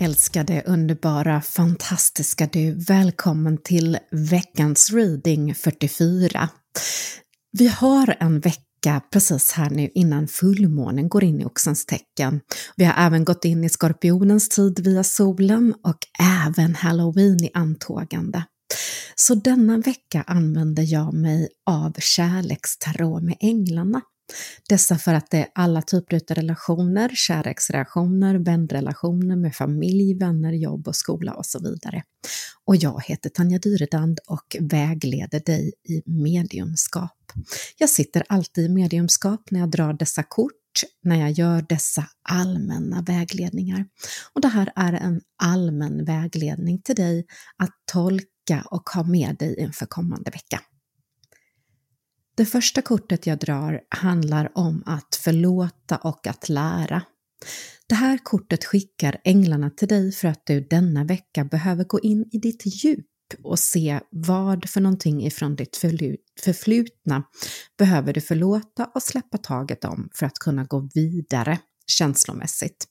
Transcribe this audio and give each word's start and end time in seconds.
Älskade, 0.00 0.62
underbara, 0.66 1.40
fantastiska 1.40 2.48
du, 2.52 2.84
välkommen 2.88 3.58
till 3.62 3.98
veckans 4.30 4.92
reading 4.92 5.54
44. 5.54 6.48
Vi 7.52 7.68
har 7.68 8.16
en 8.20 8.40
vecka 8.40 9.02
precis 9.12 9.52
här 9.52 9.70
nu 9.70 9.90
innan 9.94 10.28
fullmånen 10.28 11.08
går 11.08 11.24
in 11.24 11.40
i 11.40 11.44
Oxens 11.44 11.86
tecken. 11.86 12.40
Vi 12.76 12.84
har 12.84 13.06
även 13.06 13.24
gått 13.24 13.44
in 13.44 13.64
i 13.64 13.68
Skorpionens 13.68 14.48
tid 14.48 14.80
via 14.80 15.04
solen 15.04 15.74
och 15.84 15.98
även 16.46 16.74
Halloween 16.74 17.44
i 17.44 17.50
antågande. 17.54 18.44
Så 19.14 19.34
denna 19.34 19.78
vecka 19.78 20.24
använder 20.26 20.92
jag 20.92 21.14
mig 21.14 21.48
av 21.70 21.92
kärlekstarot 21.98 23.22
med 23.22 23.36
änglarna 23.40 24.00
dessa 24.68 24.98
för 24.98 25.14
att 25.14 25.30
det 25.30 25.38
är 25.38 25.48
alla 25.54 25.82
typer 25.82 26.16
av 26.16 26.34
relationer, 26.34 27.10
kärleksrelationer, 27.14 28.34
vänrelationer 28.34 29.36
med 29.36 29.54
familj, 29.54 30.14
vänner, 30.14 30.52
jobb 30.52 30.88
och 30.88 30.96
skola 30.96 31.34
och 31.34 31.46
så 31.46 31.58
vidare. 31.58 32.02
Och 32.64 32.76
jag 32.76 33.02
heter 33.04 33.30
Tanja 33.30 33.58
Dyredand 33.58 34.18
och 34.26 34.56
vägleder 34.60 35.40
dig 35.40 35.72
i 35.88 36.02
mediumskap. 36.06 37.32
Jag 37.78 37.88
sitter 37.88 38.22
alltid 38.28 38.64
i 38.64 38.68
mediumskap 38.68 39.50
när 39.50 39.60
jag 39.60 39.70
drar 39.70 39.92
dessa 39.92 40.22
kort 40.22 40.52
när 41.02 41.16
jag 41.16 41.30
gör 41.30 41.64
dessa 41.68 42.06
allmänna 42.22 43.02
vägledningar. 43.02 43.84
Och 44.32 44.40
det 44.40 44.48
här 44.48 44.72
är 44.76 44.92
en 44.92 45.20
allmän 45.42 46.04
vägledning 46.04 46.82
till 46.82 46.94
dig 46.94 47.26
att 47.56 47.70
tolka 47.92 48.64
och 48.70 48.90
ha 48.90 49.02
med 49.02 49.36
dig 49.36 49.58
inför 49.58 49.86
kommande 49.86 50.30
vecka. 50.30 50.60
Det 52.38 52.46
första 52.46 52.82
kortet 52.82 53.26
jag 53.26 53.38
drar 53.38 53.80
handlar 53.88 54.58
om 54.58 54.82
att 54.86 55.14
förlåta 55.14 55.96
och 55.96 56.26
att 56.26 56.48
lära. 56.48 57.02
Det 57.88 57.94
här 57.94 58.18
kortet 58.22 58.64
skickar 58.64 59.20
änglarna 59.24 59.70
till 59.70 59.88
dig 59.88 60.12
för 60.12 60.28
att 60.28 60.46
du 60.46 60.60
denna 60.60 61.04
vecka 61.04 61.44
behöver 61.44 61.84
gå 61.84 62.00
in 62.00 62.28
i 62.32 62.38
ditt 62.38 62.84
djup 62.84 63.06
och 63.42 63.58
se 63.58 64.00
vad 64.10 64.70
för 64.70 64.80
någonting 64.80 65.26
ifrån 65.26 65.56
ditt 65.56 65.76
förflutna 66.40 67.22
behöver 67.78 68.12
du 68.12 68.20
förlåta 68.20 68.90
och 68.94 69.02
släppa 69.02 69.38
taget 69.38 69.84
om 69.84 70.08
för 70.14 70.26
att 70.26 70.38
kunna 70.38 70.64
gå 70.64 70.88
vidare 70.94 71.58
känslomässigt. 71.86 72.86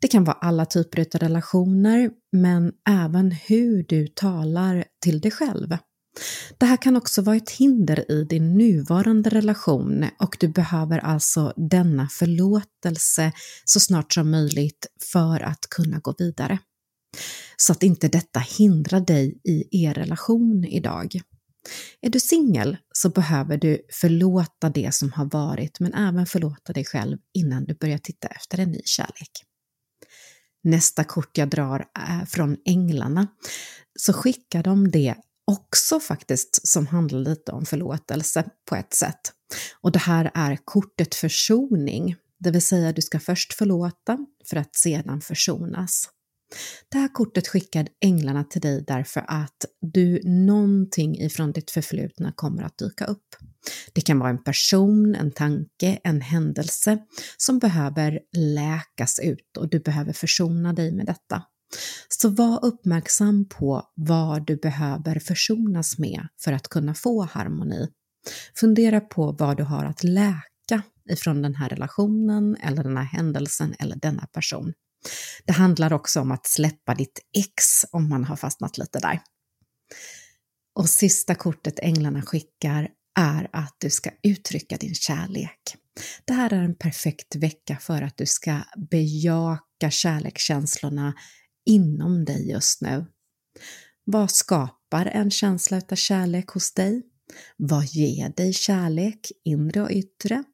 Det 0.00 0.08
kan 0.08 0.24
vara 0.24 0.36
alla 0.40 0.66
typer 0.66 1.00
av 1.00 1.20
relationer, 1.20 2.10
men 2.32 2.72
även 2.88 3.30
hur 3.30 3.84
du 3.88 4.06
talar 4.06 4.84
till 5.02 5.20
dig 5.20 5.30
själv. 5.30 5.76
Det 6.58 6.66
här 6.66 6.76
kan 6.76 6.96
också 6.96 7.22
vara 7.22 7.36
ett 7.36 7.50
hinder 7.50 8.10
i 8.12 8.24
din 8.24 8.58
nuvarande 8.58 9.30
relation 9.30 10.06
och 10.18 10.36
du 10.40 10.48
behöver 10.48 10.98
alltså 10.98 11.52
denna 11.56 12.08
förlåtelse 12.08 13.32
så 13.64 13.80
snart 13.80 14.12
som 14.12 14.30
möjligt 14.30 14.86
för 15.12 15.40
att 15.40 15.66
kunna 15.70 15.98
gå 15.98 16.14
vidare. 16.18 16.58
Så 17.56 17.72
att 17.72 17.82
inte 17.82 18.08
detta 18.08 18.40
hindrar 18.40 19.00
dig 19.00 19.40
i 19.44 19.84
er 19.84 19.94
relation 19.94 20.64
idag. 20.64 21.20
Är 22.00 22.10
du 22.10 22.20
singel 22.20 22.76
så 22.94 23.08
behöver 23.08 23.56
du 23.56 23.86
förlåta 23.92 24.70
det 24.70 24.94
som 24.94 25.12
har 25.12 25.24
varit 25.24 25.80
men 25.80 25.94
även 25.94 26.26
förlåta 26.26 26.72
dig 26.72 26.84
själv 26.84 27.18
innan 27.34 27.64
du 27.64 27.74
börjar 27.74 27.98
titta 27.98 28.28
efter 28.28 28.58
en 28.60 28.70
ny 28.70 28.80
kärlek. 28.84 29.30
Nästa 30.64 31.04
kort 31.04 31.38
jag 31.38 31.48
drar 31.48 31.86
är 31.94 32.26
från 32.26 32.56
Änglarna 32.64 33.26
så 33.98 34.12
skickar 34.12 34.62
de 34.62 34.90
det 34.90 35.14
också 35.48 36.00
faktiskt 36.00 36.68
som 36.68 36.86
handlar 36.86 37.18
lite 37.20 37.52
om 37.52 37.66
förlåtelse 37.66 38.44
på 38.68 38.76
ett 38.76 38.94
sätt. 38.94 39.32
Och 39.80 39.92
det 39.92 39.98
här 39.98 40.30
är 40.34 40.58
kortet 40.64 41.14
försoning, 41.14 42.16
det 42.38 42.50
vill 42.50 42.62
säga 42.62 42.92
du 42.92 43.02
ska 43.02 43.20
först 43.20 43.52
förlåta 43.52 44.18
för 44.50 44.56
att 44.56 44.76
sedan 44.76 45.20
försonas. 45.20 46.08
Det 46.88 46.98
här 46.98 47.08
kortet 47.08 47.48
skickar 47.48 47.88
änglarna 48.00 48.44
till 48.44 48.60
dig 48.60 48.84
därför 48.86 49.24
att 49.28 49.64
du 49.80 50.20
någonting 50.24 51.20
ifrån 51.20 51.52
ditt 51.52 51.70
förflutna 51.70 52.32
kommer 52.36 52.62
att 52.62 52.78
dyka 52.78 53.04
upp. 53.04 53.36
Det 53.92 54.00
kan 54.00 54.18
vara 54.18 54.30
en 54.30 54.44
person, 54.44 55.14
en 55.14 55.30
tanke, 55.30 55.98
en 56.04 56.20
händelse 56.20 56.98
som 57.36 57.58
behöver 57.58 58.20
läkas 58.36 59.18
ut 59.18 59.56
och 59.56 59.68
du 59.68 59.80
behöver 59.80 60.12
försona 60.12 60.72
dig 60.72 60.92
med 60.92 61.06
detta. 61.06 61.42
Så 62.08 62.28
var 62.28 62.64
uppmärksam 62.64 63.48
på 63.48 63.82
vad 63.94 64.46
du 64.46 64.56
behöver 64.56 65.18
försonas 65.18 65.98
med 65.98 66.28
för 66.40 66.52
att 66.52 66.68
kunna 66.68 66.94
få 66.94 67.22
harmoni. 67.22 67.88
Fundera 68.54 69.00
på 69.00 69.32
vad 69.32 69.56
du 69.56 69.62
har 69.62 69.84
att 69.84 70.04
läka 70.04 70.82
ifrån 71.10 71.42
den 71.42 71.54
här 71.54 71.68
relationen 71.68 72.56
eller 72.56 72.82
den 72.82 72.96
här 72.96 73.04
händelsen 73.04 73.74
eller 73.78 73.96
denna 73.96 74.26
person. 74.26 74.72
Det 75.44 75.52
handlar 75.52 75.92
också 75.92 76.20
om 76.20 76.32
att 76.32 76.46
släppa 76.46 76.94
ditt 76.94 77.20
ex 77.36 77.84
om 77.92 78.08
man 78.08 78.24
har 78.24 78.36
fastnat 78.36 78.78
lite 78.78 78.98
där. 78.98 79.20
Och 80.74 80.88
sista 80.88 81.34
kortet 81.34 81.78
änglarna 81.78 82.22
skickar 82.22 82.88
är 83.18 83.48
att 83.52 83.76
du 83.78 83.90
ska 83.90 84.10
uttrycka 84.22 84.76
din 84.76 84.94
kärlek. 84.94 85.76
Det 86.24 86.32
här 86.32 86.52
är 86.52 86.62
en 86.62 86.74
perfekt 86.74 87.36
vecka 87.36 87.76
för 87.80 88.02
att 88.02 88.16
du 88.16 88.26
ska 88.26 88.60
bejaka 88.90 89.90
kärlekskänslorna 89.90 91.14
inom 91.68 92.24
dig 92.24 92.50
just 92.50 92.80
nu. 92.80 93.06
Vad 94.04 94.30
skapar 94.30 95.06
en 95.06 95.30
känsla 95.30 95.80
av 95.90 95.96
kärlek 95.96 96.48
hos 96.48 96.74
dig? 96.74 97.02
Vad 97.56 97.84
ger 97.84 98.28
dig 98.28 98.52
kärlek, 98.52 99.32
inre 99.44 99.82
och 99.82 99.90
yttre? 99.90 100.44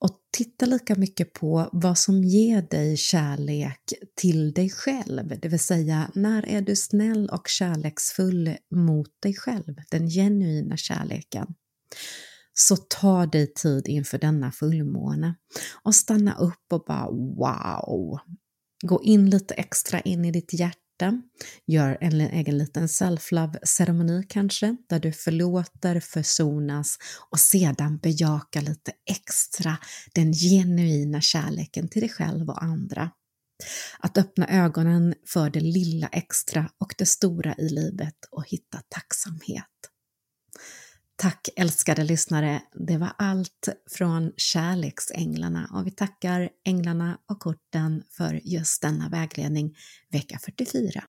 Och 0.00 0.18
titta 0.32 0.66
lika 0.66 0.94
mycket 0.94 1.32
på 1.32 1.68
vad 1.72 1.98
som 1.98 2.24
ger 2.24 2.62
dig 2.62 2.96
kärlek 2.96 3.80
till 4.16 4.52
dig 4.52 4.70
själv, 4.70 5.40
det 5.40 5.48
vill 5.48 5.60
säga 5.60 6.10
när 6.14 6.48
är 6.48 6.60
du 6.60 6.76
snäll 6.76 7.28
och 7.28 7.48
kärleksfull 7.48 8.56
mot 8.74 9.22
dig 9.22 9.34
själv, 9.34 9.74
den 9.90 10.08
genuina 10.10 10.76
kärleken. 10.76 11.46
Så 12.52 12.76
ta 12.76 13.26
dig 13.26 13.54
tid 13.54 13.88
inför 13.88 14.18
denna 14.18 14.52
fullmåne 14.52 15.34
och 15.82 15.94
stanna 15.94 16.36
upp 16.38 16.72
och 16.72 16.84
bara 16.86 17.10
wow, 17.10 18.18
Gå 18.82 19.02
in 19.02 19.30
lite 19.30 19.54
extra 19.54 20.00
in 20.00 20.24
i 20.24 20.30
ditt 20.30 20.52
hjärta. 20.52 21.22
Gör 21.66 21.98
en 22.00 22.20
egen 22.20 22.58
liten 22.58 22.88
self-love-ceremoni 22.88 24.22
kanske, 24.28 24.76
där 24.88 25.00
du 25.00 25.12
förlåter, 25.12 26.00
försonas 26.00 26.98
och 27.30 27.40
sedan 27.40 27.98
bejakar 27.98 28.60
lite 28.60 28.92
extra 29.10 29.78
den 30.14 30.32
genuina 30.32 31.20
kärleken 31.20 31.88
till 31.88 32.00
dig 32.00 32.10
själv 32.10 32.48
och 32.48 32.62
andra. 32.62 33.10
Att 33.98 34.18
öppna 34.18 34.48
ögonen 34.48 35.14
för 35.28 35.50
det 35.50 35.60
lilla 35.60 36.08
extra 36.08 36.70
och 36.80 36.94
det 36.98 37.06
stora 37.06 37.54
i 37.58 37.68
livet 37.68 38.16
och 38.30 38.44
hitta 38.48 38.80
tacksamhet. 38.88 39.64
Tack 41.20 41.48
älskade 41.56 42.04
lyssnare, 42.04 42.62
det 42.74 42.96
var 42.98 43.12
allt 43.18 43.68
från 43.90 44.32
Kärleksänglarna 44.36 45.70
och 45.74 45.86
vi 45.86 45.90
tackar 45.90 46.48
änglarna 46.64 47.18
och 47.30 47.40
korten 47.40 48.02
för 48.10 48.40
just 48.44 48.82
denna 48.82 49.08
vägledning 49.08 49.76
vecka 50.12 50.38
44. 50.38 51.04